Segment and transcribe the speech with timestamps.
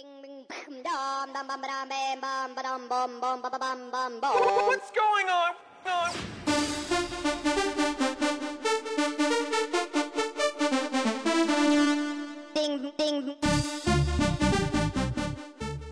[0.00, 0.08] What's
[4.94, 5.52] going on?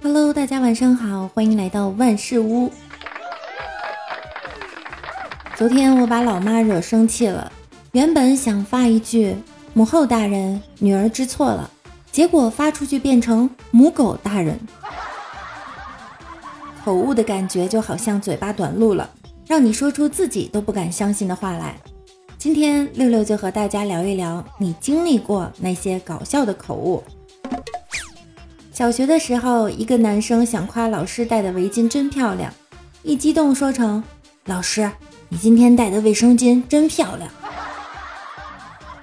[0.03, 2.73] Hello，大家晚上好，欢迎来到万事屋。
[5.57, 7.53] 昨天我把老妈惹生气了，
[7.93, 9.37] 原本想发一句
[9.75, 11.71] “母后大人，女儿知错了”，
[12.11, 14.59] 结果发出去变成“母狗大人”，
[16.85, 19.09] 口误的感觉就好像嘴巴短路了，
[19.47, 21.77] 让你说出自己都不敢相信的话来。
[22.37, 27.03] 今天六六就和大家聊一聊，你经历过那些搞笑的口误。
[28.73, 32.53] 小学的时候，一个男生想夸老师戴的围巾真漂亮，
[33.03, 34.03] 一激动说成
[34.47, 34.91] ：“老师，
[35.29, 37.29] 你今天戴的卫生巾真漂亮。”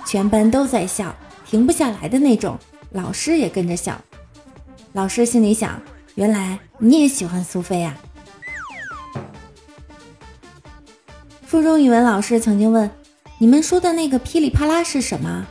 [0.08, 1.14] 全班都在笑，
[1.46, 2.58] 停不下来的那种，
[2.96, 4.00] 老师也跟着笑。
[4.94, 5.82] 老师心里想：
[6.16, 7.98] 原来你也喜欢苏菲呀。
[11.46, 12.90] 初中语文老师曾经问
[13.38, 15.46] ：“你们说的那个噼里啪啦是什么？”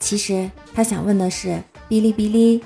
[0.00, 2.64] 其实他想问的是哔哩哔哩。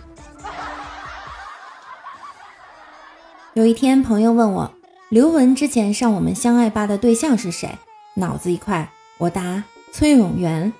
[3.53, 4.73] 有一天，朋友问我
[5.11, 7.79] 刘雯之前上我们相爱吧的对象是谁，
[8.15, 10.73] 脑子一块，我答崔永元。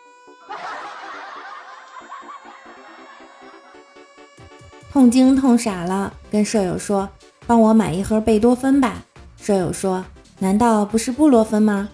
[4.93, 7.09] 痛经痛傻了，跟舍友说
[7.47, 9.05] 帮我买一盒贝多芬吧。
[9.41, 10.05] 舍友说
[10.41, 11.89] 难道不是布洛芬吗？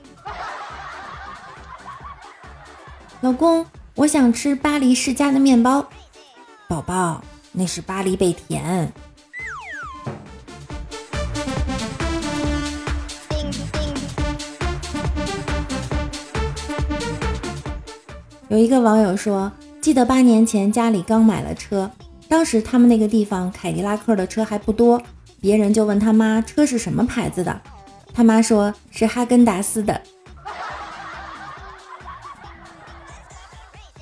[3.21, 5.87] 老公，我想吃巴黎世家的面包。
[6.69, 8.91] 宝宝，那是巴黎贝甜。
[18.49, 19.53] 有一个网友说，
[19.83, 21.91] 记得八年前家里刚买了车，
[22.29, 25.01] 当时他们那个地方凯迪拉克的车还不多，
[25.41, 27.61] 别人就问他妈车是什么牌子的，
[28.13, 30.01] 他妈说是哈根达斯的。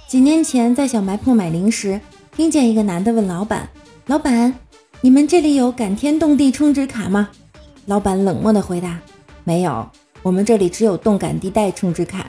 [0.08, 2.00] 几年前在小卖铺买零食，
[2.30, 3.68] 听见一个男的问老板
[4.06, 4.54] ：“老板，
[5.00, 7.28] 你们这里有感天动地充值卡吗？”
[7.86, 8.98] 老板冷漠的回答
[9.44, 9.90] ：“没有，
[10.22, 12.26] 我们这里只有动感地带充值卡。”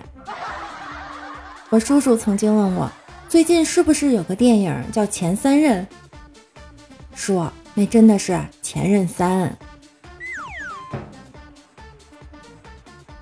[1.70, 2.92] 我叔叔曾经问我，
[3.36, 5.86] 最近是不是有个电影叫《前三任》？
[7.14, 8.32] 说，那真的是
[8.62, 9.50] 《前任三》。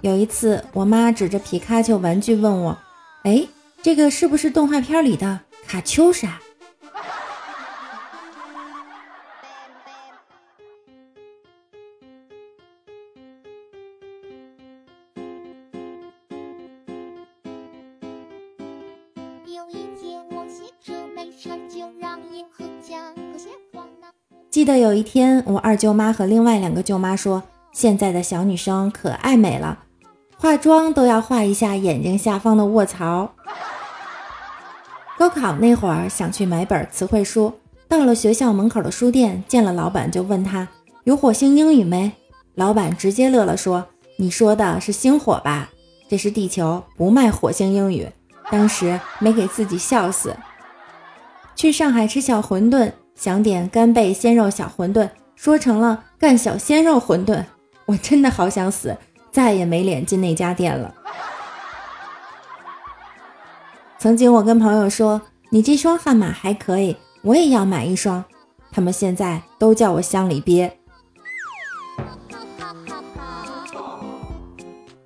[0.01, 2.77] 有一次，我妈指着皮卡丘玩具问我
[3.25, 3.47] ：“哎，
[3.81, 6.39] 这个是不是动画片里的卡秋莎？”
[19.53, 20.43] 有一天，我
[24.49, 29.77] 记得有一天，我二舅妈和另外两个舅妈说：“现在的小女生可爱美了，
[30.39, 33.35] 化妆都要画一下眼睛下方的卧槽。”
[35.19, 37.53] 高考那会儿想去买本词汇书，
[37.87, 40.67] 到了学校门口的书店，见了老板就问他
[41.03, 42.11] 有火星英语没？
[42.55, 43.85] 老板直接乐了说
[44.17, 45.69] ：“你说的是星火吧？
[46.09, 48.09] 这是地球，不卖火星英语。”
[48.51, 50.35] 当时没给自己笑死。
[51.55, 57.43] 去上海吃小馄饨，想点干贝鲜肉小馄饨，说成了干小鲜肉馄饨。
[57.85, 58.97] 我真的好想死，
[59.31, 60.93] 再也没脸进那家店了。
[63.99, 65.21] 曾经我跟朋友说
[65.51, 68.23] ：“你这双悍马还可以，我也要买一双。”
[68.71, 70.79] 他们现在都叫我乡里鳖。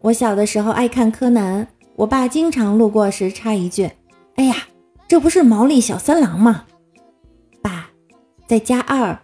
[0.02, 1.68] 我小的时候爱看柯南。
[1.98, 3.92] 我爸经常路过时插一句
[4.38, 4.56] ：“哎呀，
[5.08, 6.66] 这不是毛利小三郎吗？”
[7.60, 7.90] 爸，
[8.46, 9.18] 再加二。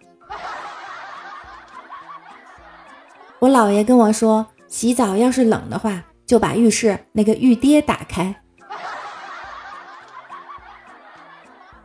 [3.38, 8.42] 我姥爷跟我说，洗澡要是冷的话，就把浴室那个浴爹打开。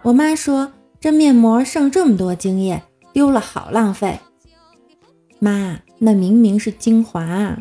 [0.01, 2.81] 我妈说，这面膜剩这么多精液，
[3.13, 4.19] 丢了好浪费。
[5.37, 7.55] 妈，那明明是精华。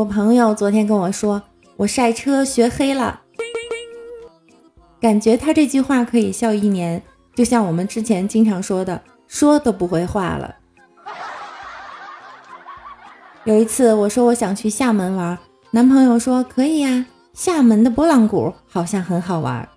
[0.00, 1.42] 我朋友昨天跟我说，
[1.76, 3.20] 我晒车学黑了，
[4.98, 7.02] 感觉他这句话可以笑一年，
[7.34, 10.54] 就像我们之前经常说的，说都不会话了。
[13.44, 15.38] 有一次我说我想去厦门玩，
[15.72, 17.04] 男朋友说可以呀，
[17.34, 19.68] 厦门的拨浪鼓好像很好玩。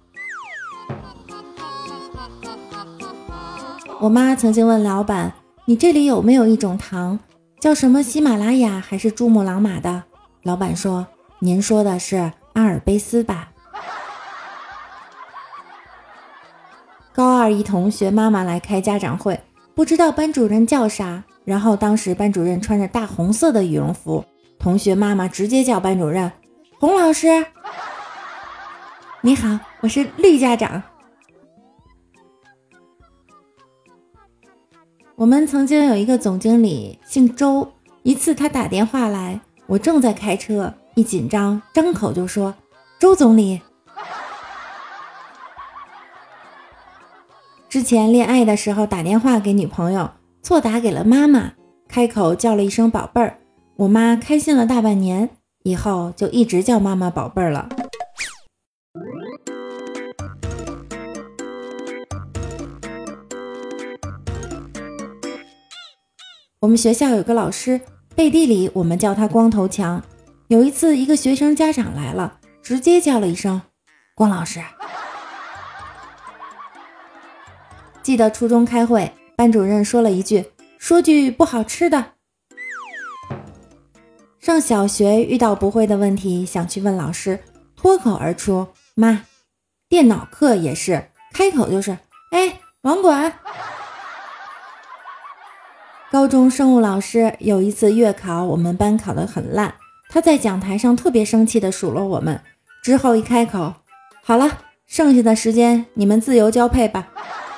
[3.99, 5.33] 我妈曾经问老板，
[5.65, 7.19] 你这里有没有一种糖？
[7.59, 10.03] 叫什么喜马拉雅还是珠穆朗玛的？
[10.43, 11.07] 老板说
[11.39, 12.17] ：“您说的是
[12.51, 13.49] 阿尔卑斯吧？”
[17.15, 19.39] 高二一同学妈妈来开家长会，
[19.73, 24.25] 不知道班主任叫啥，然后当时班主任穿着大红色的羽绒服，
[24.59, 26.29] 同学妈妈直接叫班主任
[26.77, 27.45] 洪老师。
[29.21, 30.83] 你好，我是绿家长。
[35.15, 42.53] 我们曾经有一个总经理姓周，一次他打电话来，我正在开车，一紧张张口就说
[42.99, 43.61] ：“周总理。”
[47.69, 50.11] 之前恋爱的时候打电话给女朋友，
[50.41, 51.53] 错打给了妈妈，
[51.87, 53.39] 开口叫了一声宝贝儿，
[53.77, 55.29] 我妈开心了大半年，
[55.63, 57.67] 以后就一直叫妈妈宝贝儿了。
[66.59, 67.81] 我们学校有个老师，
[68.15, 70.01] 背地里我们叫他光头强。
[70.47, 73.61] 有一次，一个学生家长来了，直接叫了一声
[74.13, 74.61] “光老师”。
[78.03, 80.45] 记得初中开会，班主任说了一句
[80.77, 82.11] ：“说句不好吃的。”
[84.39, 87.39] 上小学遇到不会的问题，想去问老师，
[87.75, 89.23] 脱口而出：“妈。”
[89.89, 91.97] 电脑课也是，开口就是
[92.31, 93.33] ：“哎，网管。”
[96.13, 99.73] 高中生物老师有一次月考，我们班考得很烂，
[100.09, 102.39] 他在讲台上特别生气地数落我们，
[102.83, 103.73] 之后一开口，
[104.23, 107.09] 好了，剩下的时间你们自由交配吧。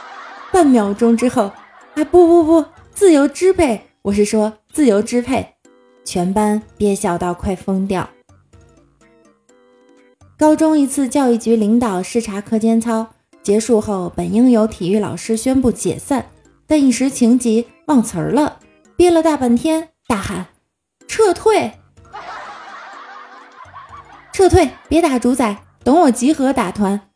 [0.53, 1.51] 半秒钟之后，
[1.95, 5.55] 啊不不不，自由支配，我是说自由支配，
[6.05, 8.09] 全班憋笑到快疯掉。
[10.37, 13.07] 高中一次教育局领导视察课间操
[13.43, 16.27] 结束后，本应由体育老师宣布解散。
[16.67, 18.59] 但一时情急忘词儿了，
[18.95, 20.47] 憋了大半天，大喊
[21.07, 21.79] ：“撤退！
[24.33, 24.71] 撤退！
[24.89, 27.09] 别打主宰，等我集合打团。”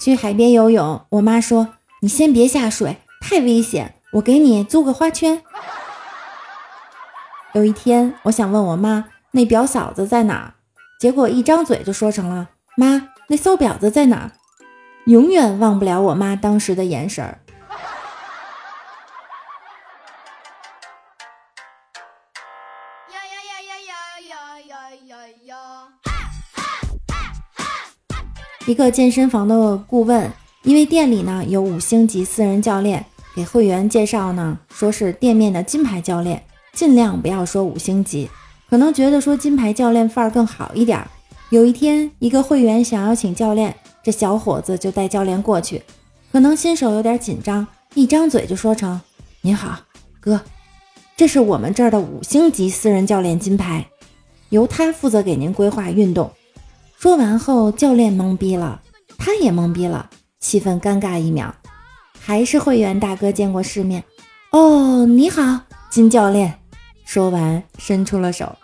[0.00, 5.42] 去海边游泳，我妈说：“你先别下水，太危险，我给你租个花圈。”
[7.52, 10.54] 有一天，我想问我妈那表嫂子在哪，
[10.98, 14.32] 结果一张嘴就说成了：“妈，那骚婊子在哪？”
[15.10, 17.36] 永远忘不了我妈当时的眼神儿。
[28.66, 30.30] 一个健身房的顾问，
[30.62, 33.04] 因为店里呢有五星级私人教练，
[33.34, 36.40] 给会员介绍呢说是店面的金牌教练，
[36.72, 38.30] 尽量不要说五星级，
[38.68, 41.04] 可能觉得说金牌教练范儿更好一点。
[41.48, 45.82] 有一天，一个会员想要请教练这小伙子就带教练过去，
[46.32, 49.00] 可能新手有点紧张，一张嘴就说成
[49.42, 49.78] ：“您好，
[50.20, 50.40] 哥，
[51.16, 53.86] 这是我们这儿的五星级私人教练金牌，
[54.48, 56.30] 由他负责给您规划运动。”
[56.98, 58.80] 说完后，教练懵逼了，
[59.18, 60.08] 他也懵逼了，
[60.38, 61.54] 气氛尴尬一秒。
[62.18, 64.04] 还是会员大哥见过世面，
[64.50, 65.60] 哦，你好，
[65.90, 66.58] 金教练。
[67.04, 68.56] 说完，伸出了手。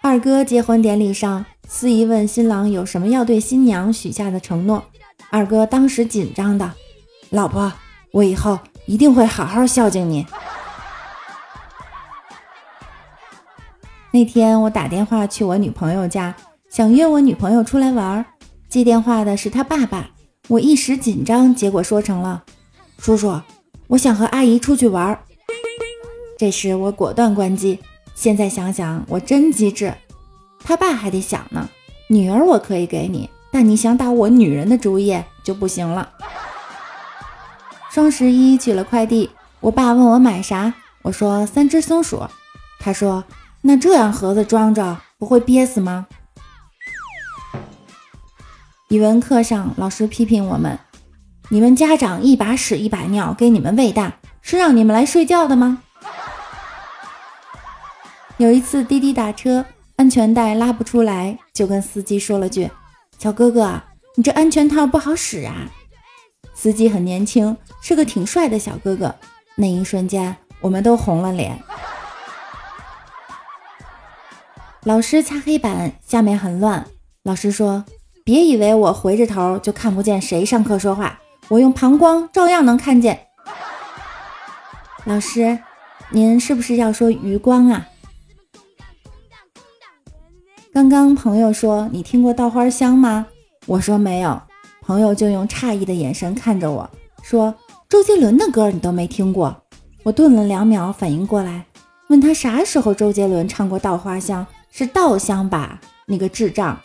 [0.00, 1.44] 二哥结婚典礼上。
[1.72, 4.82] 司仪问新郎有什么要对新娘许下的承诺，
[5.30, 6.72] 二哥当时紧张的，
[7.30, 7.72] 老婆，
[8.10, 10.26] 我以后一定会好好孝敬你。
[14.10, 16.34] 那天我打电话去我女朋友家，
[16.68, 18.26] 想约我女朋友出来玩，
[18.68, 20.10] 接电话的是她爸爸，
[20.48, 22.42] 我一时紧张，结果说成了，
[22.98, 23.40] 叔叔，
[23.86, 25.16] 我想和阿姨出去玩。
[26.36, 27.78] 这时我果断关机，
[28.16, 29.94] 现在想想我真机智。
[30.62, 31.68] 他爸还得想呢，
[32.08, 36.12] 女儿我可以给你，但你想打我女人的主意就不行了。
[37.90, 42.22] 双十一取了快递，我爸问我买啥，我说三只松鼠。
[42.78, 43.24] 他说
[43.62, 46.06] 那这样盒子装着不会憋死吗？
[48.88, 50.78] 语文课上老师批评我们，
[51.48, 55.82] 你们家长一把屎一把尿给你们喂大，是让你们来睡觉的吗？
[58.38, 59.64] 有一次滴滴打车。
[60.00, 62.70] 安全带拉不出来，就跟司机说了句
[63.20, 63.82] ：“小哥哥，
[64.14, 65.68] 你这安全套不好使啊。”
[66.56, 69.14] 司机很年轻，是个挺帅的小哥哥。
[69.56, 71.62] 那一瞬间，我们都红了脸。
[74.84, 76.86] 老师擦黑板，下面很乱。
[77.22, 77.84] 老师说
[78.24, 83.26] ：“别以为我回着头就看不见谁上课说话，我用膀胱照样能看见。”
[85.04, 85.58] 老师，
[86.08, 87.86] 您是不是要说余光啊？
[90.72, 93.26] 刚刚朋友说你听过《稻花香》吗？
[93.66, 94.40] 我说没有，
[94.80, 96.88] 朋友就用诧异的眼神看着我
[97.24, 97.52] 说
[97.90, 99.64] ：“周杰伦的歌你都没听过？”
[100.04, 101.66] 我顿了两秒，反应过来，
[102.08, 104.46] 问他啥时候周杰伦唱过《稻花香》？
[104.70, 105.80] 是稻香吧？
[106.06, 106.78] 你个智障！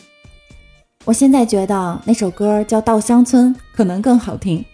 [1.05, 4.65] 我现在觉得那首歌叫《稻香村》可能更好听。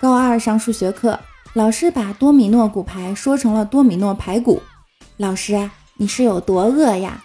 [0.00, 1.18] 高二上数学课，
[1.54, 4.62] 老师把多米诺骨牌说成了多米诺排骨。
[5.18, 7.22] 老师，你是有多饿呀？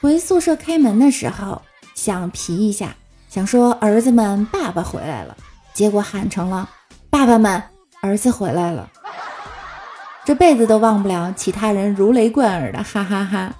[0.00, 1.60] 回宿舍开门的时候，
[1.96, 2.94] 想皮一下，
[3.28, 5.36] 想说儿子们爸爸回来了，
[5.74, 6.70] 结果喊成了
[7.10, 7.60] 爸爸们
[8.00, 8.88] 儿子回来了。
[10.24, 13.52] 这辈子都忘不了其他人如雷贯耳的哈哈哈。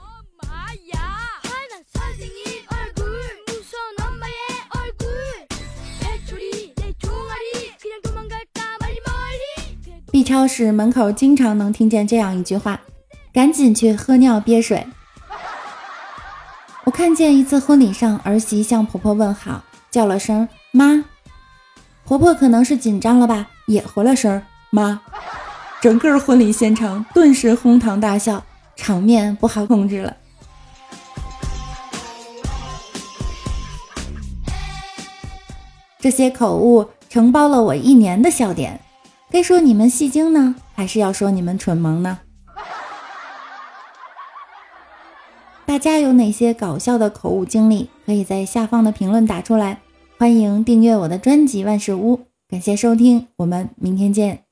[10.17, 12.81] B 超市门口经常能听见这样一句话
[13.35, 14.87] ：“赶紧去喝尿憋水。”
[16.85, 21.05] 我看见一次婚礼上，儿媳向婆婆问好，叫了声“妈”，
[22.07, 24.43] 婆婆可能是紧张了吧，也回了声
[24.73, 25.03] “妈”。
[25.83, 28.43] 整个婚礼现场顿时哄堂大笑，
[28.75, 30.17] 场面不好控制了。
[36.01, 38.81] 这些口误承包了我一年的笑点，
[39.31, 42.21] 该说你们戏精呢，还是要说你们蠢萌呢？
[45.67, 49.81] 大家有哪些搞笑的口误经历，可以在下方的评论打出来。
[50.19, 54.46] 欢迎订阅我的专辑万事屋，感谢收听，我们明天见。